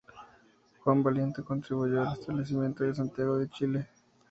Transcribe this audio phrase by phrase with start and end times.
[0.79, 3.87] Juan Valiente contribuyó al establecimiento de Santiago de Chile.